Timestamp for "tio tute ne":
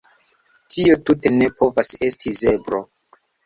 0.75-1.51